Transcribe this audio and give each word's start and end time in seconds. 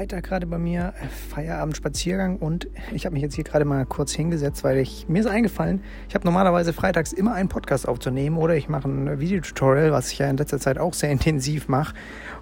Freitag 0.00 0.24
gerade 0.24 0.46
bei 0.46 0.56
mir, 0.56 0.94
Feierabendspaziergang 1.28 2.38
und 2.38 2.68
ich 2.90 3.04
habe 3.04 3.12
mich 3.12 3.22
jetzt 3.22 3.34
hier 3.34 3.44
gerade 3.44 3.66
mal 3.66 3.84
kurz 3.84 4.14
hingesetzt, 4.14 4.64
weil 4.64 4.78
ich 4.78 5.06
mir 5.10 5.20
ist 5.20 5.26
eingefallen, 5.26 5.82
ich 6.08 6.14
habe 6.14 6.24
normalerweise 6.24 6.72
freitags 6.72 7.12
immer 7.12 7.34
einen 7.34 7.50
Podcast 7.50 7.86
aufzunehmen 7.86 8.38
oder 8.38 8.56
ich 8.56 8.70
mache 8.70 8.88
ein 8.88 9.20
Videotutorial, 9.20 9.92
was 9.92 10.10
ich 10.10 10.18
ja 10.18 10.30
in 10.30 10.38
letzter 10.38 10.58
Zeit 10.58 10.78
auch 10.78 10.94
sehr 10.94 11.10
intensiv 11.10 11.68
mache. 11.68 11.94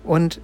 Und 0.04 0.40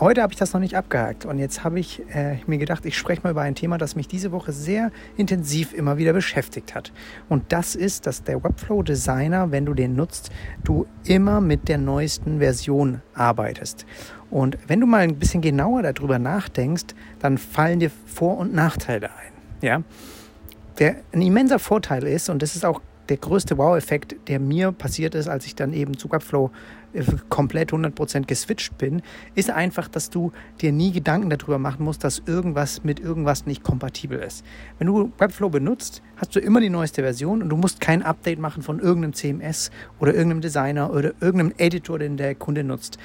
heute 0.00 0.22
habe 0.22 0.32
ich 0.32 0.38
das 0.38 0.52
noch 0.52 0.60
nicht 0.60 0.76
abgehakt 0.76 1.24
und 1.24 1.38
jetzt 1.38 1.64
habe 1.64 1.78
ich 1.80 2.02
äh, 2.14 2.38
mir 2.46 2.58
gedacht, 2.58 2.84
ich 2.84 2.96
spreche 2.96 3.22
mal 3.22 3.30
über 3.30 3.42
ein 3.42 3.54
Thema, 3.54 3.78
das 3.78 3.96
mich 3.96 4.08
diese 4.08 4.32
Woche 4.32 4.52
sehr 4.52 4.90
intensiv 5.16 5.72
immer 5.72 5.98
wieder 5.98 6.12
beschäftigt 6.12 6.74
hat. 6.74 6.92
Und 7.28 7.52
das 7.52 7.74
ist, 7.74 8.06
dass 8.06 8.22
der 8.22 8.42
Webflow 8.42 8.82
Designer, 8.82 9.50
wenn 9.50 9.66
du 9.66 9.74
den 9.74 9.94
nutzt, 9.94 10.30
du 10.64 10.86
immer 11.04 11.40
mit 11.40 11.68
der 11.68 11.78
neuesten 11.78 12.38
Version 12.38 13.02
arbeitest. 13.14 13.86
Und 14.30 14.58
wenn 14.66 14.80
du 14.80 14.86
mal 14.86 15.00
ein 15.00 15.18
bisschen 15.18 15.42
genauer 15.42 15.82
darüber 15.82 16.18
nachdenkst, 16.18 16.94
dann 17.18 17.36
fallen 17.38 17.80
dir 17.80 17.90
Vor- 18.06 18.38
und 18.38 18.54
Nachteile 18.54 19.10
ein. 19.10 19.32
Ja? 19.60 19.82
Der 20.78 20.96
ein 21.12 21.22
immenser 21.22 21.58
Vorteil 21.58 22.04
ist, 22.04 22.30
und 22.30 22.40
das 22.40 22.56
ist 22.56 22.64
auch 22.64 22.80
der 23.12 23.18
größte 23.18 23.58
Wow-Effekt, 23.58 24.16
der 24.28 24.40
mir 24.40 24.72
passiert 24.72 25.14
ist, 25.14 25.28
als 25.28 25.44
ich 25.44 25.54
dann 25.54 25.74
eben 25.74 25.98
zu 25.98 26.10
Webflow 26.10 26.50
äh, 26.94 27.04
komplett 27.28 27.70
100% 27.70 28.24
geswitcht 28.24 28.78
bin, 28.78 29.02
ist 29.34 29.50
einfach, 29.50 29.86
dass 29.86 30.08
du 30.08 30.32
dir 30.62 30.72
nie 30.72 30.92
Gedanken 30.92 31.28
darüber 31.28 31.58
machen 31.58 31.84
musst, 31.84 32.04
dass 32.04 32.22
irgendwas 32.24 32.84
mit 32.84 33.00
irgendwas 33.00 33.44
nicht 33.44 33.62
kompatibel 33.62 34.18
ist. 34.18 34.46
Wenn 34.78 34.86
du 34.86 35.12
Webflow 35.18 35.50
benutzt, 35.50 36.00
hast 36.16 36.34
du 36.34 36.40
immer 36.40 36.62
die 36.62 36.70
neueste 36.70 37.02
Version 37.02 37.42
und 37.42 37.50
du 37.50 37.56
musst 37.58 37.82
kein 37.82 38.02
Update 38.02 38.38
machen 38.38 38.62
von 38.62 38.78
irgendeinem 38.78 39.12
CMS 39.12 39.70
oder 40.00 40.14
irgendeinem 40.14 40.40
Designer 40.40 40.90
oder 40.90 41.12
irgendeinem 41.20 41.52
Editor, 41.58 41.98
den 41.98 42.16
der 42.16 42.34
Kunde 42.34 42.64
nutzt. 42.64 42.96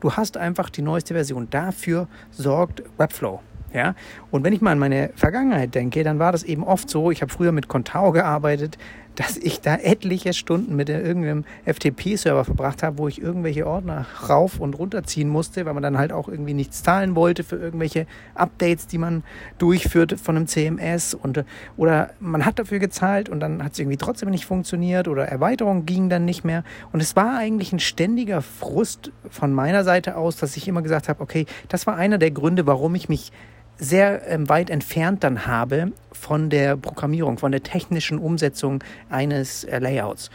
Du 0.00 0.12
hast 0.12 0.36
einfach 0.36 0.68
die 0.68 0.82
neueste 0.82 1.14
Version. 1.14 1.48
Dafür 1.48 2.06
sorgt 2.30 2.82
Webflow. 2.98 3.40
Ja? 3.74 3.94
Und 4.30 4.44
wenn 4.44 4.52
ich 4.52 4.62
mal 4.62 4.70
an 4.70 4.78
meine 4.78 5.10
Vergangenheit 5.16 5.74
denke, 5.74 6.04
dann 6.04 6.18
war 6.18 6.32
das 6.32 6.44
eben 6.44 6.64
oft 6.64 6.88
so, 6.88 7.10
ich 7.10 7.20
habe 7.20 7.32
früher 7.32 7.52
mit 7.52 7.68
Contao 7.68 8.12
gearbeitet, 8.12 8.78
dass 9.16 9.36
ich 9.36 9.60
da 9.60 9.76
etliche 9.76 10.32
Stunden 10.32 10.76
mit 10.76 10.88
irgendeinem 10.88 11.44
FTP-Server 11.64 12.44
verbracht 12.44 12.82
habe, 12.82 12.98
wo 12.98 13.08
ich 13.08 13.20
irgendwelche 13.20 13.66
Ordner 13.66 14.06
rauf 14.28 14.60
und 14.60 14.74
runterziehen 14.74 15.28
musste, 15.28 15.64
weil 15.66 15.74
man 15.74 15.82
dann 15.82 15.98
halt 15.98 16.12
auch 16.12 16.28
irgendwie 16.28 16.54
nichts 16.54 16.82
zahlen 16.82 17.14
wollte 17.14 17.44
für 17.44 17.56
irgendwelche 17.56 18.06
Updates, 18.34 18.86
die 18.86 18.98
man 18.98 19.22
durchführt 19.58 20.18
von 20.20 20.36
einem 20.36 20.46
CMS 20.46 21.14
und 21.14 21.44
oder 21.76 22.10
man 22.20 22.44
hat 22.44 22.58
dafür 22.58 22.78
gezahlt 22.78 23.28
und 23.28 23.40
dann 23.40 23.62
hat 23.62 23.72
es 23.72 23.78
irgendwie 23.78 23.96
trotzdem 23.96 24.30
nicht 24.30 24.46
funktioniert 24.46 25.08
oder 25.08 25.26
Erweiterung 25.26 25.86
ging 25.86 26.08
dann 26.08 26.24
nicht 26.24 26.44
mehr. 26.44 26.64
Und 26.92 27.00
es 27.00 27.16
war 27.16 27.38
eigentlich 27.38 27.72
ein 27.72 27.80
ständiger 27.80 28.42
Frust 28.42 29.12
von 29.30 29.52
meiner 29.52 29.84
Seite 29.84 30.16
aus, 30.16 30.36
dass 30.36 30.56
ich 30.56 30.68
immer 30.68 30.82
gesagt 30.82 31.08
habe, 31.08 31.22
okay, 31.22 31.46
das 31.68 31.86
war 31.86 31.96
einer 31.96 32.18
der 32.18 32.30
Gründe, 32.30 32.66
warum 32.66 32.94
ich 32.94 33.08
mich 33.08 33.32
sehr 33.78 34.26
ähm, 34.28 34.48
weit 34.48 34.70
entfernt 34.70 35.24
dann 35.24 35.46
habe 35.46 35.92
von 36.12 36.50
der 36.50 36.76
Programmierung, 36.76 37.38
von 37.38 37.52
der 37.52 37.62
technischen 37.62 38.18
Umsetzung 38.18 38.82
eines 39.10 39.64
äh, 39.64 39.78
Layouts. 39.78 40.30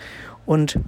Und 0.45 0.80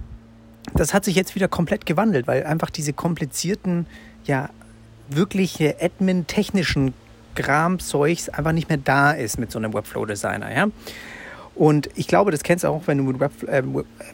das 0.74 0.94
hat 0.94 1.04
sich 1.04 1.16
jetzt 1.16 1.34
wieder 1.34 1.48
komplett 1.48 1.86
gewandelt, 1.86 2.26
weil 2.26 2.44
einfach 2.44 2.70
diese 2.70 2.92
komplizierten, 2.92 3.86
ja, 4.24 4.50
wirkliche 5.08 5.76
Admin-technischen 5.80 6.94
Kram-Zeugs 7.34 8.28
einfach 8.28 8.52
nicht 8.52 8.68
mehr 8.68 8.78
da 8.78 9.12
ist 9.12 9.38
mit 9.38 9.50
so 9.50 9.58
einem 9.58 9.74
Webflow-Designer, 9.74 10.54
ja. 10.54 10.66
Und 11.54 11.90
ich 11.96 12.08
glaube, 12.08 12.30
das 12.30 12.42
kennst 12.42 12.64
du 12.64 12.68
auch, 12.68 12.82
wenn 12.86 12.98
du 12.98 13.04
mit, 13.04 13.20
Web, 13.20 13.32
äh, 13.46 13.62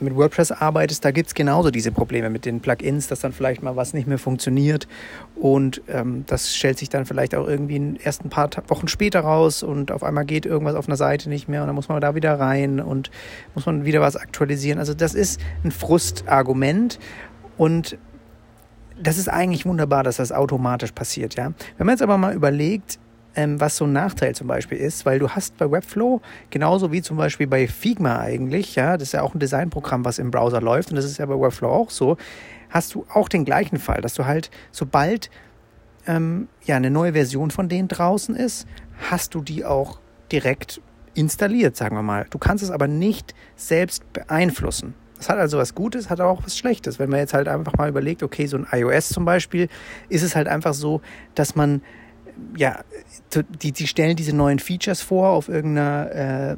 mit 0.01 0.17
WordPress 0.17 0.51
arbeitest, 0.51 1.05
da 1.05 1.13
gibt 1.13 1.29
es 1.29 1.35
genauso 1.35 1.71
diese 1.71 1.93
Probleme 1.93 2.31
mit 2.31 2.45
den 2.45 2.61
Plugins, 2.61 3.07
dass 3.07 3.21
dann 3.21 3.33
vielleicht 3.33 3.63
mal 3.63 3.77
was 3.77 3.95
nicht 3.95 4.09
mehr 4.09 4.19
funktioniert. 4.19 4.89
Und 5.37 5.81
ähm, 5.89 6.25
das 6.27 6.57
stellt 6.57 6.79
sich 6.79 6.89
dann 6.89 7.07
vielleicht 7.07 7.35
auch 7.37 7.47
irgendwie 7.47 7.97
erst 8.03 8.25
ein 8.25 8.31
paar 8.31 8.51
Wochen 8.67 8.89
später 8.89 9.21
raus 9.21 9.63
und 9.63 9.93
auf 9.93 10.03
einmal 10.03 10.25
geht 10.25 10.47
irgendwas 10.47 10.75
auf 10.75 10.89
einer 10.89 10.97
Seite 10.97 11.29
nicht 11.29 11.49
mehr 11.49 11.61
und 11.61 11.69
dann 11.69 11.77
muss 11.77 11.89
man 11.89 12.01
da 12.01 12.15
wieder 12.15 12.39
rein 12.41 12.81
und 12.81 13.11
muss 13.55 13.67
man 13.67 13.85
wieder 13.85 14.01
was 14.01 14.17
aktualisieren. 14.17 14.81
Also 14.81 14.95
das 14.95 15.15
ist 15.15 15.41
ein 15.63 15.71
Frustargument 15.71 16.99
und 17.57 17.99
das 19.01 19.17
ist 19.17 19.29
eigentlich 19.29 19.65
wunderbar, 19.65 20.03
dass 20.03 20.17
das 20.17 20.33
automatisch 20.33 20.91
passiert, 20.91 21.37
ja. 21.37 21.53
Wenn 21.77 21.87
man 21.87 21.95
jetzt 21.95 22.03
aber 22.03 22.19
mal 22.19 22.35
überlegt, 22.35 22.99
ähm, 23.39 23.61
was 23.61 23.77
so 23.77 23.85
ein 23.85 23.93
Nachteil 23.93 24.35
zum 24.35 24.49
Beispiel 24.49 24.79
ist, 24.79 25.07
weil 25.07 25.21
du 25.21 25.31
hast 25.31 25.57
bei 25.59 25.71
Webflow, 25.71 26.21
genauso 26.51 26.91
wie 26.91 27.03
zum 27.03 27.17
Beispiel 27.17 27.47
bei 27.47 27.69
Figma 27.69 28.19
eigentlich, 28.19 28.75
ja, 28.75 28.97
das 28.97 29.11
ist 29.11 29.13
ja 29.13 29.23
auch 29.23 29.33
ein 29.33 29.39
Designprogramm, 29.39 30.05
was 30.05 30.19
im 30.19 30.33
Browser 30.33 30.61
läuft 30.61 30.91
und 30.91 30.97
das 30.97 31.05
ist 31.05 31.19
ja 31.19 31.27
bei 31.27 31.39
Webflow 31.39 31.69
auch 31.69 31.91
so, 31.91 32.17
hast 32.69 32.97
du 32.97 33.07
auch 33.15 33.29
den 33.29 33.45
gleichen 33.45 33.79
Fall, 33.79 34.01
dass 34.01 34.15
du 34.15 34.27
halt, 34.27 34.51
sobald 34.73 35.31
ähm, 36.09 36.49
ja 36.65 36.75
eine 36.75 36.91
neue 36.91 37.13
Version 37.13 37.53
von 37.53 37.69
denen 37.69 37.87
draußen 37.87 38.35
ist, 38.35 38.67
hast 39.09 39.37
du 39.37 39.41
die 39.41 39.65
auch 39.65 40.01
direkt 40.33 40.81
installiert, 41.15 41.77
sagen 41.77 41.95
wir 41.95 42.03
mal. 42.03 42.27
Du 42.31 42.39
kannst 42.39 42.65
es 42.65 42.73
aber 42.73 42.89
nicht 42.89 43.35
selbst 43.55 44.13
beeinflussen. 44.13 44.95
Das 45.17 45.29
hat 45.29 45.39
also 45.39 45.59
was 45.59 45.77
Gutes, 45.77 46.11
hat 46.11 46.21
auch 46.21 46.43
was 46.45 46.59
Schlechtes. 46.59 46.99
Wenn 46.99 47.11
man 47.11 47.21
jetzt 47.21 47.35
halt 47.35 47.47
einfach 47.47 47.75
mal 47.77 47.89
überlegt, 47.89 48.25
okay, 48.25 48.47
so 48.47 48.57
ein 48.57 48.67
iOS 48.73 49.11
zum 49.11 49.25
Beispiel, 49.25 49.69
ist 50.09 50.23
es 50.23 50.35
halt 50.35 50.49
einfach 50.49 50.75
so, 50.75 51.03
dass 51.37 51.55
man 51.55 51.83
ja, 52.57 52.81
die, 53.63 53.73
die 53.73 53.87
stellen 53.87 54.17
diese 54.17 54.35
neuen 54.35 54.59
Features 54.59 55.01
vor 55.01 55.29
auf 55.31 55.49
irgendeiner 55.49 56.11
äh, 56.11 56.53
äh, 56.53 56.57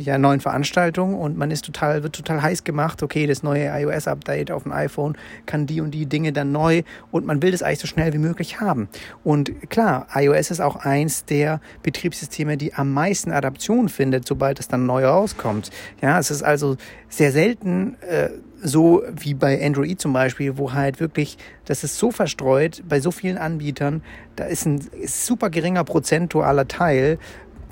ja, 0.00 0.18
neuen 0.18 0.40
Veranstaltung 0.40 1.14
und 1.14 1.36
man 1.36 1.50
ist 1.50 1.64
total, 1.64 2.02
wird 2.02 2.14
total 2.14 2.42
heiß 2.42 2.64
gemacht, 2.64 3.02
okay, 3.02 3.26
das 3.26 3.42
neue 3.42 3.66
iOS-Update 3.66 4.50
auf 4.50 4.64
dem 4.64 4.72
iPhone 4.72 5.16
kann 5.46 5.66
die 5.66 5.80
und 5.80 5.92
die 5.92 6.06
Dinge 6.06 6.32
dann 6.32 6.52
neu 6.52 6.82
und 7.10 7.26
man 7.26 7.42
will 7.42 7.50
das 7.50 7.62
eigentlich 7.62 7.80
so 7.80 7.86
schnell 7.86 8.12
wie 8.12 8.18
möglich 8.18 8.60
haben. 8.60 8.88
Und 9.24 9.70
klar, 9.70 10.06
iOS 10.14 10.50
ist 10.50 10.60
auch 10.60 10.76
eins 10.76 11.24
der 11.24 11.60
Betriebssysteme, 11.82 12.56
die 12.56 12.74
am 12.74 12.92
meisten 12.92 13.32
Adaption 13.32 13.88
findet, 13.88 14.26
sobald 14.26 14.60
es 14.60 14.68
dann 14.68 14.86
neu 14.86 15.06
rauskommt. 15.06 15.70
Ja, 16.02 16.18
es 16.18 16.30
ist 16.30 16.42
also 16.42 16.76
sehr 17.08 17.32
selten 17.32 17.96
äh, 18.02 18.30
so 18.62 19.02
wie 19.12 19.34
bei 19.34 19.64
Android 19.64 20.00
zum 20.00 20.12
Beispiel, 20.12 20.56
wo 20.58 20.72
halt 20.72 21.00
wirklich, 21.00 21.38
das 21.64 21.84
ist 21.84 21.98
so 21.98 22.10
verstreut 22.10 22.82
bei 22.88 23.00
so 23.00 23.10
vielen 23.10 23.38
Anbietern, 23.38 24.02
da 24.36 24.44
ist 24.44 24.66
ein 24.66 24.80
super 25.06 25.50
geringer 25.50 25.84
prozentualer 25.84 26.66
Teil, 26.68 27.18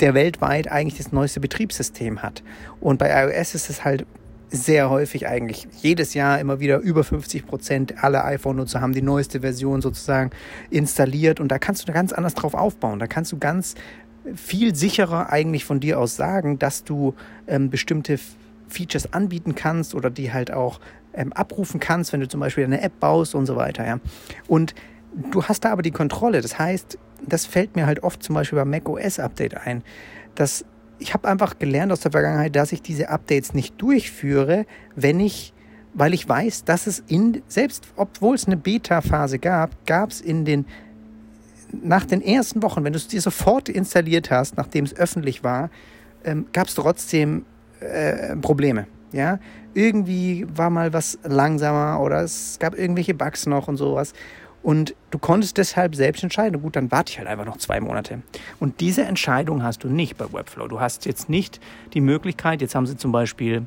der 0.01 0.15
weltweit 0.15 0.71
eigentlich 0.71 0.99
das 0.99 1.13
neueste 1.13 1.41
Betriebssystem 1.41 2.23
hat. 2.23 2.43
Und 2.81 2.99
bei 2.99 3.11
iOS 3.11 3.55
ist 3.55 3.71
es 3.71 3.85
halt 3.85 4.07
sehr 4.51 4.89
häufig 4.89 5.27
eigentlich 5.27 5.67
jedes 5.81 6.15
Jahr 6.15 6.39
immer 6.39 6.61
wieder 6.61 6.79
über 6.79 7.03
50 7.03 7.47
Prozent 7.47 8.05
aller 8.05 8.25
iPhone-Nutzer 8.25 8.81
haben 8.81 8.93
die 8.93 9.03
neueste 9.03 9.41
Version 9.41 9.83
sozusagen 9.83 10.31
installiert 10.71 11.41
und 11.41 11.49
da 11.49 11.59
kannst 11.59 11.89
du 11.89 11.93
ganz 11.93 12.13
anders 12.13 12.35
drauf 12.35 12.55
aufbauen. 12.55 12.99
Da 12.99 13.07
kannst 13.07 13.33
du 13.33 13.39
ganz 13.39 13.75
viel 14.35 14.75
sicherer 14.75 15.31
eigentlich 15.31 15.65
von 15.65 15.81
dir 15.81 15.99
aus 15.99 16.17
sagen, 16.17 16.59
dass 16.59 16.85
du 16.85 17.15
ähm, 17.47 17.69
bestimmte 17.69 18.19
Features 18.69 19.13
anbieten 19.13 19.55
kannst 19.55 19.95
oder 19.95 20.11
die 20.11 20.33
halt 20.33 20.53
auch 20.53 20.81
ähm, 21.13 21.33
abrufen 21.33 21.81
kannst, 21.81 22.13
wenn 22.13 22.21
du 22.21 22.29
zum 22.29 22.41
Beispiel 22.41 22.65
eine 22.65 22.81
App 22.81 22.99
baust 23.01 23.35
und 23.35 23.47
so 23.47 23.57
weiter. 23.57 23.87
Ja. 23.87 24.01
Und 24.49 24.75
du 25.31 25.45
hast 25.45 25.65
da 25.65 25.73
aber 25.73 25.83
die 25.83 25.91
Kontrolle. 25.91 26.41
Das 26.41 26.59
heißt, 26.59 26.99
das 27.27 27.47
fällt 27.47 27.77
mir 27.77 27.87
halt 27.87 28.03
oft 28.03 28.23
zum 28.23 28.35
Beispiel 28.35 28.59
beim 28.59 28.71
macOS 28.71 29.19
Update 29.19 29.57
ein, 29.57 29.83
dass 30.35 30.65
ich 30.99 31.13
habe 31.13 31.29
einfach 31.29 31.59
gelernt 31.59 31.93
aus 31.93 32.01
der 32.01 32.13
Vergangenheit, 32.13 32.55
dass 32.57 32.73
ich 32.73 32.83
diese 32.83 33.09
Updates 33.09 33.53
nicht 33.53 33.81
durchführe, 33.81 34.65
wenn 34.95 35.21
ich, 35.21 35.53
weil 35.93 36.15
ich 36.15 36.29
weiß, 36.29 36.65
dass 36.65 36.87
es 36.87 37.03
in, 37.07 37.43
selbst 37.49 37.89
obwohl 37.97 38.37
es 38.37 38.47
eine 38.47 38.57
Beta-Phase 38.57 39.39
gab, 39.39 39.87
gab 39.87 40.11
es 40.11 40.21
in 40.21 40.45
den, 40.45 40.67
nach 41.73 42.05
den 42.05 42.23
ersten 42.23 42.63
Wochen, 42.63 42.85
wenn 42.85 42.93
du 42.93 42.99
es 42.99 43.09
dir 43.09 43.21
sofort 43.21 43.69
installiert 43.69 44.31
hast, 44.31 44.57
nachdem 44.57 44.85
es 44.85 44.95
öffentlich 44.95 45.43
war, 45.43 45.71
ähm, 46.25 46.47
gab 46.53 46.69
es 46.69 46.75
trotzdem 46.75 47.45
äh, 47.85 48.37
Probleme. 48.37 48.87
Ja, 49.13 49.39
irgendwie 49.75 50.47
war 50.55 50.71
mal 50.71 50.93
was 50.93 51.19
langsamer 51.23 52.01
oder 52.01 52.23
es 52.23 52.59
gab 52.59 52.77
irgendwelche 52.77 53.15
Bugs 53.15 53.47
noch 53.47 53.69
und 53.69 53.77
sowas. 53.77 54.13
Und 54.65 54.95
du 55.11 55.19
konntest 55.19 55.59
deshalb 55.59 55.95
selbst 55.95 56.23
entscheiden. 56.23 56.63
Gut, 56.63 56.75
dann 56.75 56.91
warte 56.91 57.11
ich 57.11 57.19
halt 57.19 57.29
einfach 57.29 57.45
noch 57.45 57.59
zwei 57.59 57.81
Monate. 57.81 58.23
Und 58.61 58.81
diese 58.81 59.05
Entscheidung 59.05 59.63
hast 59.63 59.85
du 59.85 59.89
nicht 59.89 60.17
bei 60.17 60.25
Webflow. 60.33 60.69
Du 60.69 60.81
hast 60.81 61.05
jetzt 61.05 61.29
nicht 61.29 61.61
die 61.93 62.01
Möglichkeit, 62.01 62.63
jetzt 62.63 62.75
haben 62.75 62.87
sie 62.87 62.97
zum 62.97 63.13
Beispiel 63.13 63.67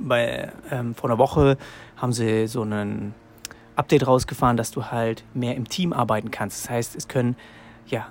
bei, 0.00 0.50
ähm, 0.70 0.94
vor 0.94 1.10
einer 1.10 1.18
Woche 1.18 1.58
haben 1.96 2.12
sie 2.12 2.46
so 2.46 2.62
einen 2.62 3.14
Update 3.76 4.06
rausgefahren, 4.06 4.56
dass 4.56 4.70
du 4.70 4.86
halt 4.86 5.22
mehr 5.34 5.54
im 5.54 5.68
Team 5.68 5.92
arbeiten 5.92 6.30
kannst. 6.30 6.64
Das 6.64 6.70
heißt, 6.70 6.96
es 6.96 7.08
können 7.08 7.36
ja 7.86 8.06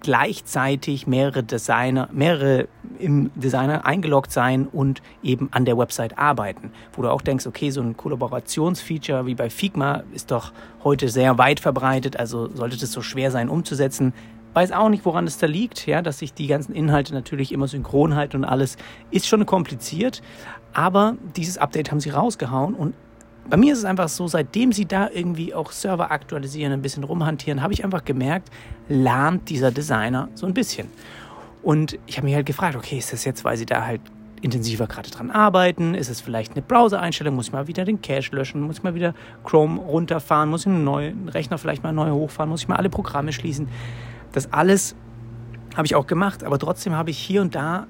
gleichzeitig 0.00 1.06
mehrere 1.06 1.42
Designer, 1.42 2.08
mehrere 2.12 2.68
im 2.98 3.30
Designer 3.34 3.84
eingeloggt 3.84 4.32
sein 4.32 4.66
und 4.66 5.02
eben 5.22 5.48
an 5.52 5.64
der 5.64 5.76
Website 5.76 6.18
arbeiten. 6.18 6.72
Wo 6.92 7.02
du 7.02 7.10
auch 7.10 7.22
denkst, 7.22 7.46
okay, 7.46 7.70
so 7.70 7.80
ein 7.80 7.96
Kollaborationsfeature 7.96 9.26
wie 9.26 9.34
bei 9.34 9.50
Figma 9.50 10.02
ist 10.12 10.30
doch 10.30 10.52
heute 10.84 11.08
sehr 11.08 11.38
weit 11.38 11.60
verbreitet, 11.60 12.16
also 12.16 12.48
sollte 12.54 12.78
das 12.78 12.92
so 12.92 13.02
schwer 13.02 13.30
sein 13.30 13.48
umzusetzen. 13.48 14.12
Weiß 14.52 14.72
auch 14.72 14.88
nicht, 14.88 15.04
woran 15.04 15.26
es 15.26 15.38
da 15.38 15.46
liegt, 15.46 15.86
ja, 15.86 16.02
dass 16.02 16.18
sich 16.18 16.34
die 16.34 16.48
ganzen 16.48 16.74
Inhalte 16.74 17.14
natürlich 17.14 17.52
immer 17.52 17.68
synchron 17.68 18.16
halten 18.16 18.38
und 18.38 18.44
alles 18.44 18.76
ist 19.10 19.28
schon 19.28 19.46
kompliziert. 19.46 20.22
Aber 20.72 21.16
dieses 21.36 21.58
Update 21.58 21.90
haben 21.90 22.00
sie 22.00 22.10
rausgehauen 22.10 22.74
und 22.74 22.94
bei 23.50 23.56
mir 23.56 23.72
ist 23.72 23.80
es 23.80 23.84
einfach 23.84 24.08
so, 24.08 24.28
seitdem 24.28 24.72
sie 24.72 24.86
da 24.86 25.10
irgendwie 25.12 25.52
auch 25.52 25.72
Server 25.72 26.12
aktualisieren, 26.12 26.72
ein 26.72 26.82
bisschen 26.82 27.02
rumhantieren, 27.02 27.62
habe 27.62 27.72
ich 27.72 27.84
einfach 27.84 28.04
gemerkt, 28.04 28.48
lahmt 28.88 29.50
dieser 29.50 29.72
Designer 29.72 30.28
so 30.34 30.46
ein 30.46 30.54
bisschen. 30.54 30.86
Und 31.62 31.98
ich 32.06 32.16
habe 32.16 32.26
mich 32.26 32.36
halt 32.36 32.46
gefragt, 32.46 32.76
okay, 32.76 32.98
ist 32.98 33.12
das 33.12 33.24
jetzt, 33.24 33.44
weil 33.44 33.56
sie 33.56 33.66
da 33.66 33.84
halt 33.84 34.00
intensiver 34.40 34.86
gerade 34.86 35.10
dran 35.10 35.30
arbeiten? 35.30 35.94
Ist 35.94 36.08
es 36.08 36.20
vielleicht 36.20 36.52
eine 36.52 36.62
Browser-Einstellung? 36.62 37.34
Muss 37.34 37.48
ich 37.48 37.52
mal 37.52 37.66
wieder 37.66 37.84
den 37.84 38.00
Cache 38.00 38.34
löschen? 38.34 38.62
Muss 38.62 38.78
ich 38.78 38.82
mal 38.82 38.94
wieder 38.94 39.14
Chrome 39.44 39.80
runterfahren? 39.80 40.48
Muss 40.48 40.62
ich 40.62 40.68
einen 40.68 40.84
neuen 40.84 41.28
Rechner 41.28 41.58
vielleicht 41.58 41.82
mal 41.82 41.92
neu 41.92 42.10
hochfahren? 42.10 42.48
Muss 42.48 42.62
ich 42.62 42.68
mal 42.68 42.76
alle 42.76 42.88
Programme 42.88 43.32
schließen? 43.32 43.68
Das 44.32 44.52
alles 44.52 44.94
habe 45.76 45.86
ich 45.86 45.94
auch 45.94 46.06
gemacht, 46.06 46.44
aber 46.44 46.58
trotzdem 46.58 46.94
habe 46.94 47.10
ich 47.10 47.18
hier 47.18 47.42
und 47.42 47.54
da 47.54 47.86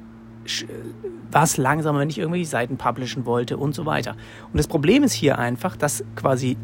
war 1.30 1.44
es 1.44 1.56
langsamer, 1.56 2.00
wenn 2.00 2.10
ich 2.10 2.18
irgendwelche 2.18 2.46
Seiten 2.46 2.76
publishen 2.76 3.24
wollte 3.26 3.56
und 3.56 3.74
so 3.74 3.86
weiter. 3.86 4.12
Und 4.52 4.56
das 4.58 4.66
Problem 4.66 5.02
ist 5.02 5.12
hier 5.12 5.38
einfach, 5.38 5.76
dass 5.76 6.04
quasi 6.16 6.56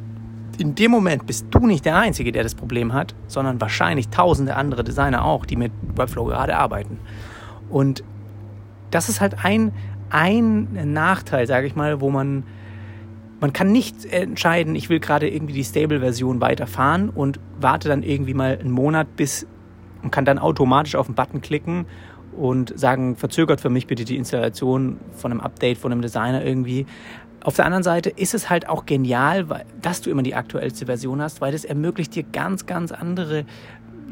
in 0.58 0.74
dem 0.74 0.90
Moment 0.90 1.26
bist 1.26 1.46
du 1.50 1.66
nicht 1.66 1.84
der 1.84 1.96
Einzige, 1.96 2.32
der 2.32 2.42
das 2.42 2.54
Problem 2.54 2.92
hat, 2.92 3.14
sondern 3.26 3.60
wahrscheinlich 3.60 4.08
tausende 4.08 4.56
andere 4.56 4.84
Designer 4.84 5.24
auch, 5.24 5.44
die 5.44 5.56
mit 5.56 5.72
Webflow 5.94 6.24
gerade 6.24 6.56
arbeiten. 6.56 6.98
Und 7.68 8.02
das 8.90 9.08
ist 9.08 9.20
halt 9.20 9.44
ein, 9.44 9.72
ein 10.10 10.92
Nachteil, 10.92 11.46
sage 11.46 11.66
ich 11.66 11.76
mal, 11.76 12.00
wo 12.00 12.10
man 12.10 12.44
man 13.38 13.52
kann 13.52 13.70
nicht 13.70 14.06
entscheiden, 14.06 14.74
ich 14.74 14.88
will 14.88 14.98
gerade 14.98 15.28
irgendwie 15.28 15.52
die 15.52 15.64
Stable-Version 15.64 16.40
weiterfahren 16.40 17.10
und 17.10 17.38
warte 17.60 17.86
dann 17.86 18.02
irgendwie 18.02 18.32
mal 18.32 18.58
einen 18.58 18.70
Monat 18.70 19.14
bis 19.16 19.46
und 20.02 20.10
kann 20.10 20.24
dann 20.24 20.38
automatisch 20.38 20.94
auf 20.94 21.06
den 21.06 21.14
Button 21.14 21.42
klicken 21.42 21.86
und 22.36 22.78
sagen, 22.78 23.16
verzögert 23.16 23.60
für 23.60 23.70
mich 23.70 23.86
bitte 23.86 24.04
die 24.04 24.16
Installation 24.16 24.98
von 25.12 25.32
einem 25.32 25.40
Update, 25.40 25.78
von 25.78 25.92
einem 25.92 26.02
Designer 26.02 26.44
irgendwie. 26.44 26.86
Auf 27.42 27.54
der 27.56 27.64
anderen 27.64 27.84
Seite 27.84 28.10
ist 28.10 28.34
es 28.34 28.50
halt 28.50 28.68
auch 28.68 28.86
genial, 28.86 29.46
dass 29.80 30.00
du 30.00 30.10
immer 30.10 30.22
die 30.22 30.34
aktuellste 30.34 30.86
Version 30.86 31.22
hast, 31.22 31.40
weil 31.40 31.52
das 31.52 31.64
ermöglicht 31.64 32.14
dir 32.14 32.24
ganz, 32.24 32.66
ganz 32.66 32.92
andere 32.92 33.44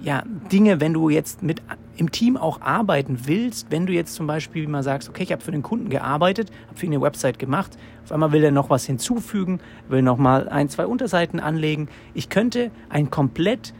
ja, 0.05 0.23
Dinge, 0.53 0.81
wenn 0.81 0.93
du 0.93 1.09
jetzt 1.09 1.43
mit 1.43 1.63
im 1.97 2.11
Team 2.11 2.37
auch 2.37 2.61
arbeiten 2.61 3.21
willst, 3.25 3.71
wenn 3.71 3.87
du 3.87 3.93
jetzt 3.93 4.15
zum 4.15 4.27
Beispiel 4.27 4.69
mal 4.69 4.83
sagst, 4.83 5.09
okay, 5.09 5.23
ich 5.23 5.33
habe 5.33 5.43
für 5.43 5.53
den 5.53 5.63
Kunden 5.63 5.89
gearbeitet, 5.89 6.51
habe 6.67 6.79
für 6.79 6.87
ihn 6.87 6.93
eine 6.93 7.01
Website 7.01 7.39
gemacht, 7.39 7.79
auf 8.05 8.13
einmal 8.13 8.33
will 8.33 8.45
er 8.45 8.51
noch 8.51 8.69
was 8.69 8.85
hinzufügen, 8.85 9.61
will 9.89 10.03
noch 10.03 10.19
mal 10.19 10.49
ein, 10.49 10.69
zwei 10.69 10.87
Unterseiten 10.87 11.41
anlegen. 11.41 11.89
Ich 12.13 12.29
könnte 12.29 12.71
ein 12.89 13.11
komplett 13.11 13.73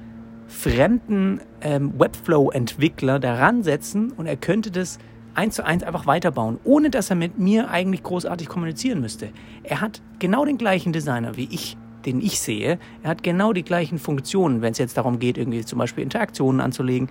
fremden 0.47 1.41
ähm, 1.61 1.93
Webflow-Entwickler 1.99 3.19
daran 3.19 3.63
setzen 3.63 4.13
und 4.13 4.27
er 4.27 4.37
könnte 4.37 4.71
das 4.71 4.99
eins 5.35 5.57
zu 5.57 5.65
eins 5.65 5.83
einfach 5.83 6.07
weiterbauen, 6.07 6.59
ohne 6.65 6.91
dass 6.91 7.11
er 7.11 7.17
mit 7.17 7.39
mir 7.39 7.71
eigentlich 7.71 8.03
großartig 8.03 8.49
kommunizieren 8.49 9.01
müsste. 9.01 9.31
Er 9.63 9.81
hat 9.81 10.01
genau 10.19 10.45
den 10.45 10.59
gleichen 10.59 10.93
Designer 10.93 11.37
wie 11.37 11.49
ich, 11.51 11.77
den 12.07 12.21
ich 12.21 12.41
sehe. 12.41 12.79
Er 13.03 13.11
hat 13.11 13.23
genau 13.23 13.53
die 13.53 13.65
gleichen 13.65 13.99
Funktionen, 13.99 14.63
wenn 14.63 14.73
es 14.73 14.79
jetzt 14.79 14.97
darum 14.97 15.19
geht, 15.19 15.39
irgendwie 15.39 15.65
zum 15.65 15.79
Beispiel 15.79 16.05
Interaktionen 16.05 16.61
anzulegen. 16.61 17.09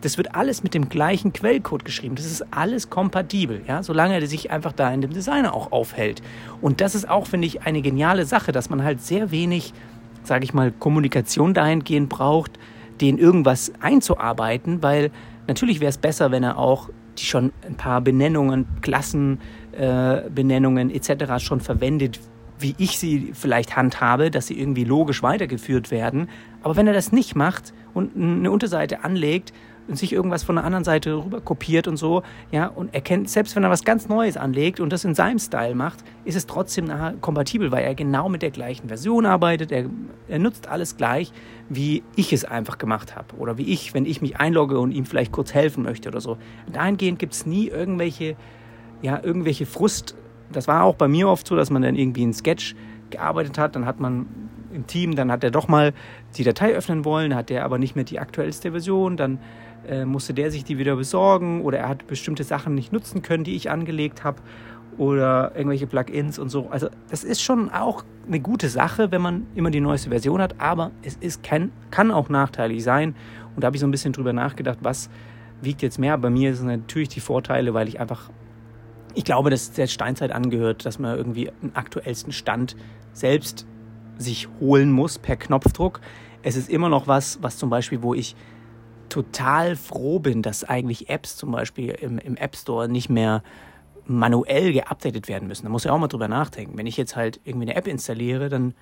Das 0.00 0.18
wird 0.18 0.34
alles 0.34 0.64
mit 0.64 0.74
dem 0.74 0.88
gleichen 0.88 1.32
Quellcode 1.32 1.84
geschrieben. 1.84 2.16
Das 2.16 2.26
ist 2.26 2.44
alles 2.50 2.90
kompatibel, 2.90 3.62
ja, 3.68 3.84
solange 3.84 4.14
er 4.14 4.26
sich 4.26 4.50
einfach 4.50 4.72
da 4.72 4.92
in 4.92 5.00
dem 5.00 5.12
Designer 5.12 5.54
auch 5.54 5.70
aufhält. 5.70 6.22
Und 6.60 6.80
das 6.80 6.96
ist 6.96 7.08
auch, 7.08 7.26
finde 7.26 7.46
ich, 7.46 7.62
eine 7.62 7.82
geniale 7.82 8.26
Sache, 8.26 8.50
dass 8.50 8.68
man 8.68 8.82
halt 8.82 9.00
sehr 9.00 9.30
wenig, 9.30 9.72
sage 10.22 10.44
ich 10.44 10.54
mal, 10.54 10.72
Kommunikation 10.72 11.54
dahingehend 11.54 12.08
braucht, 12.08 12.58
den 13.00 13.18
irgendwas 13.18 13.72
einzuarbeiten, 13.80 14.82
weil 14.82 15.10
natürlich 15.46 15.80
wäre 15.80 15.90
es 15.90 15.98
besser, 15.98 16.30
wenn 16.30 16.42
er 16.42 16.58
auch 16.58 16.88
die 17.18 17.24
schon 17.24 17.52
ein 17.66 17.76
paar 17.76 18.00
Benennungen, 18.00 18.66
Klassenbenennungen 18.80 20.90
äh, 20.90 20.94
etc. 20.94 21.44
schon 21.44 21.60
verwendet, 21.60 22.20
wie 22.62 22.74
ich 22.78 22.98
sie 22.98 23.32
vielleicht 23.34 23.76
handhabe, 23.76 24.30
dass 24.30 24.46
sie 24.46 24.58
irgendwie 24.58 24.84
logisch 24.84 25.22
weitergeführt 25.22 25.90
werden. 25.90 26.28
Aber 26.62 26.76
wenn 26.76 26.86
er 26.86 26.92
das 26.92 27.12
nicht 27.12 27.34
macht 27.34 27.74
und 27.92 28.16
eine 28.16 28.50
Unterseite 28.50 29.04
anlegt 29.04 29.52
und 29.88 29.96
sich 29.98 30.12
irgendwas 30.12 30.44
von 30.44 30.56
der 30.56 30.64
anderen 30.64 30.84
Seite 30.84 31.14
rüber 31.14 31.40
kopiert 31.40 31.88
und 31.88 31.96
so, 31.96 32.22
ja, 32.50 32.66
und 32.66 32.94
erkennt, 32.94 33.28
selbst 33.28 33.56
wenn 33.56 33.64
er 33.64 33.70
was 33.70 33.84
ganz 33.84 34.08
Neues 34.08 34.36
anlegt 34.36 34.80
und 34.80 34.92
das 34.92 35.04
in 35.04 35.14
seinem 35.14 35.38
Style 35.38 35.74
macht, 35.74 36.04
ist 36.24 36.36
es 36.36 36.46
trotzdem 36.46 36.84
nachher 36.84 37.14
kompatibel, 37.20 37.72
weil 37.72 37.84
er 37.84 37.94
genau 37.94 38.28
mit 38.28 38.42
der 38.42 38.50
gleichen 38.50 38.88
Version 38.88 39.26
arbeitet, 39.26 39.72
er, 39.72 39.86
er 40.28 40.38
nutzt 40.38 40.68
alles 40.68 40.96
gleich, 40.96 41.32
wie 41.68 42.02
ich 42.14 42.32
es 42.32 42.44
einfach 42.44 42.78
gemacht 42.78 43.16
habe 43.16 43.34
oder 43.36 43.58
wie 43.58 43.64
ich, 43.64 43.92
wenn 43.92 44.06
ich 44.06 44.22
mich 44.22 44.36
einlogge 44.36 44.78
und 44.78 44.92
ihm 44.92 45.04
vielleicht 45.04 45.32
kurz 45.32 45.52
helfen 45.52 45.82
möchte 45.82 46.08
oder 46.08 46.20
so. 46.20 46.38
Dahingehend 46.72 47.18
gibt 47.18 47.34
es 47.34 47.44
nie 47.44 47.68
irgendwelche, 47.68 48.36
ja, 49.02 49.20
irgendwelche 49.22 49.66
Frust. 49.66 50.16
Das 50.52 50.68
war 50.68 50.84
auch 50.84 50.94
bei 50.94 51.08
mir 51.08 51.28
oft 51.28 51.46
so, 51.46 51.56
dass 51.56 51.70
man 51.70 51.82
dann 51.82 51.96
irgendwie 51.96 52.22
einen 52.22 52.34
Sketch 52.34 52.74
gearbeitet 53.10 53.58
hat, 53.58 53.76
dann 53.76 53.86
hat 53.86 54.00
man 54.00 54.26
im 54.72 54.86
Team, 54.86 55.16
dann 55.16 55.30
hat 55.30 55.44
er 55.44 55.50
doch 55.50 55.68
mal 55.68 55.92
die 56.36 56.44
Datei 56.44 56.74
öffnen 56.74 57.04
wollen, 57.04 57.34
hat 57.34 57.50
der 57.50 57.64
aber 57.64 57.78
nicht 57.78 57.94
mehr 57.94 58.04
die 58.04 58.18
aktuellste 58.18 58.70
Version, 58.70 59.16
dann 59.16 59.38
äh, 59.86 60.04
musste 60.04 60.32
der 60.32 60.50
sich 60.50 60.64
die 60.64 60.78
wieder 60.78 60.96
besorgen 60.96 61.62
oder 61.62 61.78
er 61.78 61.88
hat 61.88 62.06
bestimmte 62.06 62.44
Sachen 62.44 62.74
nicht 62.74 62.92
nutzen 62.92 63.22
können, 63.22 63.44
die 63.44 63.54
ich 63.54 63.70
angelegt 63.70 64.24
habe 64.24 64.40
oder 64.98 65.52
irgendwelche 65.54 65.86
Plugins 65.86 66.38
und 66.38 66.48
so. 66.48 66.68
Also 66.70 66.88
das 67.10 67.24
ist 67.24 67.42
schon 67.42 67.70
auch 67.70 68.04
eine 68.26 68.40
gute 68.40 68.68
Sache, 68.68 69.10
wenn 69.10 69.22
man 69.22 69.46
immer 69.54 69.70
die 69.70 69.80
neueste 69.80 70.10
Version 70.10 70.40
hat, 70.40 70.60
aber 70.60 70.90
es 71.02 71.16
ist, 71.16 71.42
kann, 71.42 71.72
kann 71.90 72.10
auch 72.10 72.28
nachteilig 72.28 72.82
sein. 72.82 73.14
Und 73.54 73.62
da 73.62 73.66
habe 73.66 73.76
ich 73.76 73.80
so 73.80 73.86
ein 73.86 73.90
bisschen 73.90 74.12
drüber 74.12 74.32
nachgedacht, 74.32 74.78
was 74.82 75.10
wiegt 75.60 75.82
jetzt 75.82 75.98
mehr. 75.98 76.16
Bei 76.18 76.30
mir 76.30 76.54
sind 76.54 76.66
natürlich 76.66 77.08
die 77.08 77.20
Vorteile, 77.20 77.74
weil 77.74 77.88
ich 77.88 78.00
einfach, 78.00 78.30
ich 79.14 79.24
glaube, 79.24 79.50
dass 79.50 79.72
der 79.72 79.86
Steinzeit 79.86 80.32
angehört, 80.32 80.86
dass 80.86 80.98
man 80.98 81.16
irgendwie 81.16 81.50
einen 81.50 81.74
aktuellsten 81.74 82.32
Stand 82.32 82.76
selbst 83.12 83.66
sich 84.18 84.48
holen 84.60 84.92
muss 84.92 85.18
per 85.18 85.36
Knopfdruck. 85.36 86.00
Es 86.42 86.56
ist 86.56 86.70
immer 86.70 86.88
noch 86.88 87.06
was, 87.06 87.42
was 87.42 87.56
zum 87.56 87.70
Beispiel, 87.70 88.02
wo 88.02 88.14
ich 88.14 88.36
total 89.08 89.76
froh 89.76 90.18
bin, 90.18 90.42
dass 90.42 90.64
eigentlich 90.64 91.10
Apps 91.10 91.36
zum 91.36 91.52
Beispiel 91.52 91.90
im, 91.90 92.18
im 92.18 92.36
App 92.36 92.56
Store 92.56 92.88
nicht 92.88 93.10
mehr 93.10 93.42
manuell 94.06 94.72
geupdatet 94.72 95.28
werden 95.28 95.48
müssen. 95.48 95.64
Da 95.64 95.68
muss 95.68 95.84
ich 95.84 95.90
auch 95.90 95.98
mal 95.98 96.08
drüber 96.08 96.28
nachdenken. 96.28 96.76
Wenn 96.76 96.86
ich 96.86 96.96
jetzt 96.96 97.14
halt 97.14 97.40
irgendwie 97.44 97.66
eine 97.68 97.76
App 97.76 97.86
installiere, 97.86 98.48
dann 98.48 98.74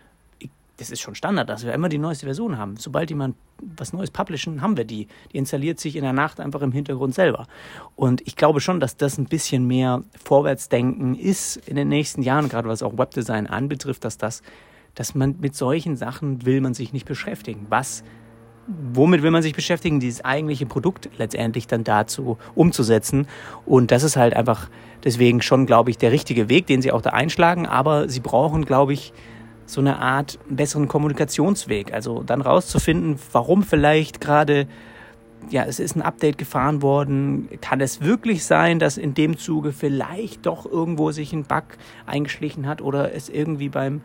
das 0.81 0.91
ist 0.91 1.01
schon 1.01 1.15
Standard, 1.15 1.51
dass 1.51 1.65
wir 1.65 1.75
immer 1.75 1.91
die 1.91 1.99
neueste 1.99 2.25
Version 2.25 2.57
haben. 2.57 2.77
Sobald 2.77 3.11
jemand 3.11 3.37
was 3.77 3.93
Neues 3.93 4.11
publishen, 4.11 4.63
haben 4.63 4.79
wir 4.79 4.85
die. 4.85 5.09
Die 5.31 5.37
installiert 5.37 5.79
sich 5.79 5.95
in 5.95 6.03
der 6.03 6.15
Nacht 6.15 6.41
einfach 6.41 6.63
im 6.63 6.73
Hintergrund 6.73 7.15
selber. 7.15 7.47
Und 7.97 8.27
ich 8.27 8.35
glaube 8.35 8.61
schon, 8.61 8.81
dass 8.81 8.97
das 8.97 9.19
ein 9.19 9.27
bisschen 9.27 9.67
mehr 9.67 10.03
Vorwärtsdenken 10.25 11.15
ist 11.15 11.57
in 11.69 11.77
den 11.77 11.89
nächsten 11.89 12.23
Jahren, 12.23 12.49
gerade 12.49 12.67
was 12.67 12.83
auch 12.83 12.97
Webdesign 12.97 13.47
anbetrifft, 13.47 14.05
dass 14.05 14.17
das, 14.17 14.43
dass 14.95 15.15
man 15.15 15.37
mit 15.39 15.55
solchen 15.55 15.97
Sachen 15.97 16.47
will 16.47 16.63
man 16.63 16.73
sich 16.73 16.95
nicht 16.95 17.05
beschäftigen. 17.05 17.67
Was 17.69 18.03
womit 18.95 19.23
will 19.23 19.33
man 19.33 19.43
sich 19.43 19.55
beschäftigen, 19.55 20.01
dieses 20.01 20.25
eigentliche 20.25 20.65
Produkt 20.65 21.11
letztendlich 21.19 21.67
dann 21.67 21.85
dazu 21.85 22.39
umzusetzen. 22.55 23.27
Und 23.67 23.91
das 23.91 24.03
ist 24.03 24.17
halt 24.17 24.35
einfach 24.35 24.71
deswegen 25.05 25.43
schon, 25.43 25.67
glaube 25.67 25.91
ich, 25.91 25.99
der 25.99 26.13
richtige 26.13 26.49
Weg, 26.49 26.67
den 26.69 26.81
sie 26.81 26.93
auch 26.93 27.03
da 27.03 27.11
einschlagen. 27.11 27.67
Aber 27.67 28.09
sie 28.09 28.21
brauchen, 28.21 28.65
glaube 28.65 28.93
ich, 28.93 29.13
so 29.73 29.81
eine 29.81 29.99
Art 29.99 30.39
besseren 30.49 30.89
Kommunikationsweg. 30.89 31.93
Also 31.93 32.23
dann 32.23 32.41
rauszufinden, 32.41 33.17
warum 33.33 33.63
vielleicht 33.63 34.21
gerade, 34.21 34.67
ja, 35.51 35.65
es 35.65 35.81
ist 35.81 35.97
ein 35.97 36.03
Update 36.03 36.39
gefahren 36.39 36.83
worden. 36.83 37.49
Kann 37.61 37.81
es 37.81 38.01
wirklich 38.01 38.45
sein, 38.45 38.79
dass 38.79 38.99
in 38.99 39.15
dem 39.15 39.39
Zuge 39.39 39.73
vielleicht 39.73 40.47
doch 40.47 40.67
irgendwo 40.67 41.11
sich 41.13 41.33
ein 41.33 41.45
Bug 41.45 41.65
eingeschlichen 42.07 42.67
hat 42.67 42.83
oder 42.83 43.15
es 43.15 43.29
irgendwie 43.29 43.69
beim 43.69 44.03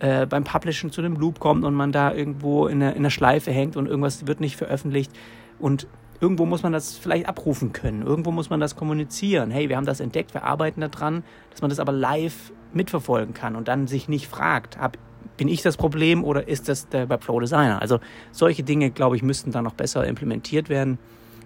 äh, 0.00 0.26
beim 0.26 0.44
Publishen 0.44 0.90
zu 0.90 1.02
einem 1.02 1.16
Loop 1.16 1.40
kommt 1.40 1.64
und 1.64 1.74
man 1.74 1.92
da 1.92 2.12
irgendwo 2.12 2.66
in 2.66 2.80
der, 2.80 2.96
in 2.96 3.02
der 3.02 3.10
Schleife 3.10 3.50
hängt 3.50 3.76
und 3.76 3.86
irgendwas 3.86 4.26
wird 4.26 4.40
nicht 4.40 4.56
veröffentlicht. 4.56 5.12
Und 5.58 5.86
irgendwo 6.20 6.46
muss 6.46 6.62
man 6.62 6.72
das 6.72 6.96
vielleicht 6.96 7.26
abrufen 7.26 7.72
können. 7.72 8.02
Irgendwo 8.02 8.30
muss 8.30 8.50
man 8.50 8.60
das 8.60 8.76
kommunizieren. 8.76 9.50
Hey, 9.50 9.68
wir 9.68 9.76
haben 9.76 9.86
das 9.86 10.00
entdeckt, 10.00 10.34
wir 10.34 10.44
arbeiten 10.44 10.80
daran, 10.80 11.22
dass 11.50 11.60
man 11.60 11.68
das 11.68 11.80
aber 11.80 11.92
live 11.92 12.52
mitverfolgen 12.74 13.34
kann 13.34 13.56
und 13.56 13.68
dann 13.68 13.86
sich 13.86 14.08
nicht 14.08 14.26
fragt, 14.26 14.78
hab, 14.78 14.96
bin 15.36 15.48
ich 15.48 15.62
das 15.62 15.76
Problem 15.76 16.24
oder 16.24 16.48
ist 16.48 16.68
das 16.68 16.88
der 16.88 17.08
Webflow 17.08 17.40
Designer? 17.40 17.80
Also 17.80 17.98
solche 18.30 18.62
Dinge, 18.62 18.90
glaube 18.90 19.16
ich, 19.16 19.22
müssten 19.22 19.52
da 19.52 19.62
noch 19.62 19.74
besser 19.74 20.06
implementiert 20.06 20.68
werden. 20.68 20.98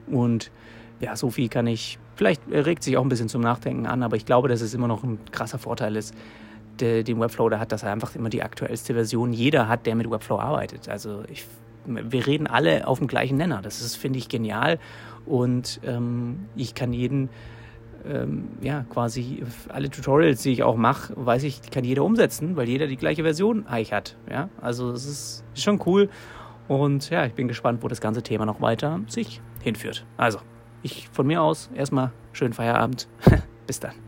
Und 0.07 0.51
ja, 1.01 1.17
so 1.17 1.31
viel 1.31 1.49
kann 1.49 1.67
ich. 1.67 1.99
Vielleicht 2.17 2.43
regt 2.51 2.83
sich 2.83 2.97
auch 2.97 3.03
ein 3.03 3.09
bisschen 3.09 3.29
zum 3.29 3.41
Nachdenken 3.41 3.87
an, 3.87 4.03
aber 4.03 4.17
ich 4.17 4.27
glaube, 4.27 4.49
dass 4.49 4.61
es 4.61 4.75
immer 4.75 4.89
noch 4.89 5.03
ein 5.03 5.19
krasser 5.33 5.59
Vorteil 5.59 5.97
ist, 5.97 6.15
de, 6.81 7.03
den 7.03 7.21
Webflow 7.21 7.49
da 7.49 7.59
hat, 7.59 7.73
dass 7.73 7.83
er 7.83 7.93
einfach 7.93 8.15
immer 8.15 8.29
die 8.29 8.43
aktuellste 8.43 8.95
Version 8.95 9.33
jeder 9.33 9.69
hat, 9.69 9.87
der 9.87 9.95
mit 9.95 10.11
Webflow 10.11 10.39
arbeitet. 10.39 10.89
Also 10.89 11.23
ich, 11.31 11.45
wir 11.87 12.27
reden 12.27 12.47
alle 12.47 12.87
auf 12.87 12.99
dem 12.99 13.09
gleichen 13.09 13.37
Nenner. 13.37 13.63
Das 13.63 13.97
finde 13.97 14.19
ich, 14.19 14.29
genial. 14.29 14.79
Und 15.27 15.81
ähm, 15.85 16.47
ich 16.57 16.75
kann 16.75 16.93
jeden, 16.93 17.31
ähm, 18.09 18.49
ja, 18.61 18.85
quasi 18.91 19.43
alle 19.69 19.91
Tutorials, 19.91 20.43
die 20.43 20.53
ich 20.53 20.63
auch 20.63 20.77
mache, 20.77 21.13
weiß 21.17 21.43
ich, 21.45 21.63
kann 21.71 21.85
jeder 21.85 22.05
umsetzen, 22.05 22.57
weil 22.57 22.69
jeder 22.69 22.87
die 22.87 22.97
gleiche 22.97 23.23
Version 23.23 23.67
eigentlich 23.67 23.93
hat. 23.93 24.17
Ja, 24.31 24.49
also 24.61 24.91
es 24.91 25.07
ist 25.07 25.45
schon 25.55 25.81
cool. 25.87 26.09
Und 26.69 27.11
ja, 27.11 27.27
ich 27.27 27.35
bin 27.35 27.49
gespannt, 27.49 27.83
wo 27.83 27.89
das 27.89 28.01
ganze 28.01 28.23
Thema 28.23 28.47
noch 28.47 28.61
weiter 28.61 29.01
sich 29.07 29.41
hinführt. 29.63 30.07
Also, 30.17 30.39
ich 30.83 31.09
von 31.13 31.27
mir 31.27 31.43
aus 31.43 31.71
erstmal 31.75 32.13
schönen 32.33 32.55
Feierabend. 32.55 33.09
Bis 33.67 33.81
dann. 33.81 34.04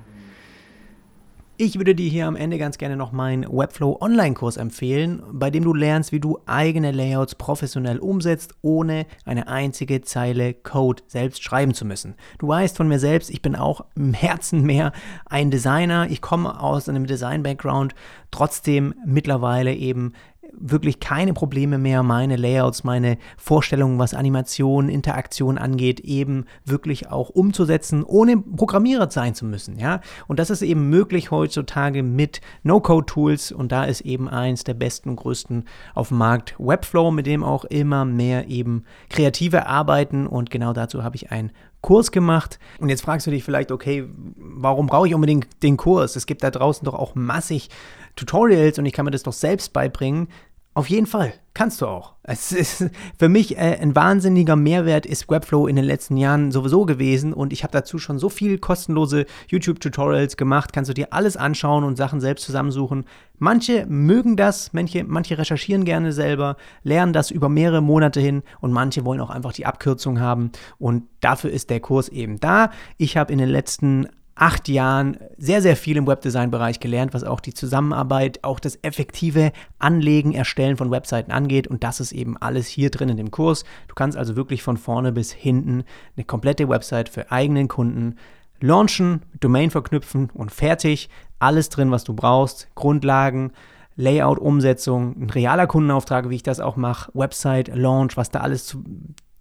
Ich 1.58 1.78
würde 1.78 1.94
dir 1.94 2.10
hier 2.10 2.26
am 2.26 2.36
Ende 2.36 2.58
ganz 2.58 2.76
gerne 2.76 2.98
noch 2.98 3.12
meinen 3.12 3.50
Webflow 3.50 3.96
Online-Kurs 4.02 4.58
empfehlen, 4.58 5.22
bei 5.32 5.48
dem 5.48 5.64
du 5.64 5.72
lernst, 5.72 6.12
wie 6.12 6.20
du 6.20 6.38
eigene 6.44 6.92
Layouts 6.92 7.34
professionell 7.34 7.98
umsetzt, 7.98 8.52
ohne 8.60 9.06
eine 9.25 9.48
einzige 9.48 10.02
Zeile 10.02 10.52
Code 10.52 11.02
selbst 11.06 11.42
schreiben 11.42 11.72
zu 11.72 11.86
müssen. 11.86 12.14
Du 12.38 12.48
weißt 12.48 12.76
von 12.76 12.88
mir 12.88 12.98
selbst, 12.98 13.30
ich 13.30 13.40
bin 13.40 13.56
auch 13.56 13.86
im 13.94 14.12
Herzen 14.12 14.64
mehr 14.64 14.92
ein 15.25 15.50
Designer. 15.50 16.08
Ich 16.10 16.20
komme 16.20 16.60
aus 16.60 16.90
einem 16.90 17.06
Design-Background, 17.06 17.94
trotzdem 18.30 18.92
mittlerweile 19.06 19.75
eben 19.75 20.12
wirklich 20.53 21.00
keine 21.00 21.33
Probleme 21.33 21.79
mehr, 21.79 22.03
meine 22.03 22.37
Layouts, 22.37 22.85
meine 22.85 23.19
Vorstellungen, 23.37 23.99
was 23.99 24.15
Animation, 24.15 24.88
Interaktion 24.88 25.59
angeht, 25.59 26.00
eben 26.00 26.45
wirklich 26.65 27.11
auch 27.11 27.29
umzusetzen, 27.31 28.03
ohne 28.05 28.38
Programmierer 28.38 29.11
sein 29.11 29.35
zu 29.35 29.45
müssen. 29.45 29.79
Ja? 29.79 30.00
Und 30.26 30.38
das 30.38 30.50
ist 30.50 30.62
eben 30.62 30.88
möglich 30.88 31.31
heutzutage 31.31 32.03
mit 32.03 32.41
No-Code-Tools 32.62 33.53
und 33.53 33.73
da 33.73 33.85
ist 33.85 34.03
eben 34.03 34.29
eins 34.29 34.65
der 34.65 34.75
besten 34.75 35.11
und 35.11 35.17
größten 35.17 35.65
auf 35.95 36.09
dem 36.09 36.19
Markt 36.19 36.55
Webflow, 36.59 37.11
mit 37.11 37.26
dem 37.26 37.45
auch 37.45 37.65
immer 37.65 38.05
mehr 38.05 38.49
eben 38.49 38.85
Kreative 39.11 39.67
arbeiten 39.67 40.26
und 40.26 40.50
genau 40.50 40.73
dazu 40.73 41.03
habe 41.03 41.17
ich 41.17 41.31
ein 41.31 41.53
Kurs 41.87 42.11
gemacht. 42.11 42.59
Und 42.81 42.88
jetzt 42.88 43.02
fragst 43.02 43.28
du 43.28 43.31
dich 43.31 43.45
vielleicht, 43.45 43.71
okay, 43.71 44.09
warum 44.37 44.88
brauche 44.88 45.07
ich 45.07 45.14
unbedingt 45.14 45.47
den 45.62 45.76
Kurs? 45.76 46.16
Es 46.16 46.26
gibt 46.26 46.43
da 46.43 46.50
draußen 46.50 46.85
doch 46.85 46.95
auch 46.95 47.14
massig 47.14 47.71
Tutorials 48.16 48.78
und 48.78 48.87
ich 48.87 48.93
kann 48.93 49.05
mir 49.05 49.12
das 49.12 49.23
doch 49.23 49.33
selbst 49.33 49.73
beibringen. 49.73 50.28
Auf 50.76 50.90
jeden 50.90 51.06
Fall, 51.06 51.33
kannst 51.54 51.80
du 51.80 51.87
auch. 51.87 52.12
Es 52.23 52.52
ist 52.52 52.90
für 53.18 53.30
mich 53.30 53.56
äh, 53.56 53.78
ein 53.80 53.97
wahnsinniger 53.97 54.56
Mehrwert 54.56 55.06
ist 55.06 55.30
Webflow 55.30 55.68
in 55.68 55.76
den 55.76 55.87
letzten 55.87 56.18
Jahren 56.18 56.52
sowieso 56.52 56.85
gewesen 56.85 57.33
und 57.33 57.54
ich 57.54 57.62
habe 57.62 57.73
dazu 57.73 57.97
schon 57.99 58.18
so 58.18 58.28
viel 58.28 58.59
kostenlose 58.59 59.25
YouTube-Tutorials 59.49 60.37
gemacht. 60.37 60.75
Kannst 60.75 60.90
du 60.90 60.92
dir 60.92 61.14
alles 61.14 61.38
anschauen 61.38 61.83
und 61.83 61.97
Sachen 61.97 62.21
selbst 62.21 62.45
zusammensuchen. 62.45 63.06
Manche 63.38 63.87
mögen 63.87 64.37
das, 64.37 64.75
manche, 64.75 65.04
manche 65.04 65.38
recherchieren 65.38 65.87
gerne 65.87 66.12
selber, 66.12 66.59
lernen 66.83 67.14
das 67.14 67.30
über 67.30 67.49
mehrere 67.49 67.80
Monate 67.80 68.21
hin 68.21 68.42
und 68.61 68.73
manche 68.73 69.06
wollen 69.06 69.23
auch 69.23 69.30
einfach 69.30 69.54
die 69.54 69.64
Abkürzung 69.64 70.21
haben 70.21 70.50
und 70.76 71.04
dafür 71.23 71.52
ist 71.52 71.71
der 71.71 71.80
Kurs 71.80 72.11
eben 72.11 72.38
da. 72.38 72.71
Ich 72.99 73.16
habe 73.16 73.33
in 73.33 73.38
den 73.38 73.49
letzten 73.49 74.09
acht 74.37 74.69
Jahren 74.69 75.16
sehr, 75.38 75.62
sehr 75.62 75.76
viel 75.76 75.97
im 75.97 76.07
Webdesign-Bereich 76.07 76.78
gelernt, 76.78 77.14
was 77.14 77.25
auch 77.25 77.40
die 77.40 77.55
Zusammenarbeit, 77.55 78.45
auch 78.45 78.61
das 78.61 78.78
effektive 78.83 79.50
Anlegen, 79.78 80.33
Erstellen 80.33 80.76
von 80.76 80.90
Webseiten 80.90 81.33
angeht. 81.33 81.66
Und 81.66 81.83
das 81.83 82.00
ist 82.00 82.12
eben 82.12 82.37
alles 82.37 82.69
hier 82.69 82.90
drin 82.90 83.09
in 83.09 83.16
dem 83.16 83.31
Kurs. 83.31 83.64
Du 83.88 83.95
kannst 83.95 84.16
also 84.16 84.37
wirklich 84.37 84.62
von 84.62 84.76
vorne 84.76 85.11
bis 85.11 85.33
hinten 85.33 85.85
eine 86.16 86.25
komplette 86.25 86.69
Website 86.69 87.09
für 87.09 87.33
eigenen 87.33 87.66
Kunden 87.66 88.16
launchen, 88.61 89.23
Domain 89.40 89.71
verknüpfen 89.71 90.31
und 90.35 90.52
fertig. 90.52 91.09
Alles 91.38 91.71
drin, 91.71 91.90
was 91.90 92.05
du 92.05 92.14
brauchst. 92.14 92.69
Grundlagen, 92.75 93.52
Layout, 93.97 94.38
Umsetzung, 94.38 95.16
ein 95.19 95.31
realer 95.31 95.66
Kundenauftrag, 95.66 96.28
wie 96.28 96.37
ich 96.37 96.43
das 96.43 96.61
auch 96.61 96.76
mache, 96.76 97.11
Website, 97.14 97.75
Launch, 97.75 98.19
was 98.19 98.31
da 98.31 98.40
alles 98.40 98.66
zu, 98.66 98.85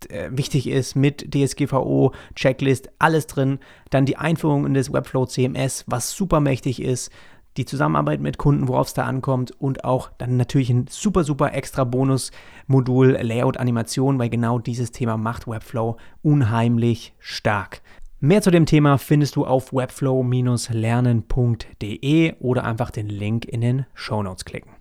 äh, 0.10 0.30
wichtig 0.32 0.68
ist 0.68 0.96
mit 0.96 1.34
DSGVO, 1.34 2.14
Checklist, 2.36 2.90
alles 3.00 3.28
drin. 3.28 3.60
Dann 3.90 4.06
die 4.06 4.18
Einführung 4.18 4.66
in 4.66 4.74
das 4.74 4.92
Webflow 4.92 5.26
CMS, 5.26 5.84
was 5.88 6.12
super 6.12 6.40
mächtig 6.40 6.82
ist. 6.82 7.12
Die 7.58 7.66
Zusammenarbeit 7.66 8.20
mit 8.20 8.38
Kunden, 8.38 8.68
worauf 8.68 8.88
es 8.88 8.94
da 8.94 9.06
ankommt 9.06 9.52
und 9.52 9.86
auch 9.86 10.12
dann 10.18 10.36
natürlich 10.36 10.70
ein 10.70 10.88
super, 10.90 11.24
super 11.24 11.54
extra 11.54 11.86
Bonus-Modul 11.86 13.18
Layout 13.22 13.58
Animation, 13.58 14.20
weil 14.20 14.30
genau 14.30 14.60
dieses 14.60 14.92
Thema 14.92 15.16
macht 15.16 15.48
Webflow 15.48 15.96
unheimlich 16.22 17.14
stark. 17.20 17.82
Mehr 18.20 18.42
zu 18.42 18.52
dem 18.52 18.66
Thema 18.66 18.98
findest 18.98 19.36
du 19.36 19.46
auf 19.46 19.72
webflow-lernen.de 19.72 22.34
oder 22.40 22.64
einfach 22.64 22.92
den 22.92 23.08
Link 23.08 23.46
in 23.46 23.62
den 23.62 23.86
Show 23.94 24.24
Notes 24.24 24.46
klicken. 24.46 24.72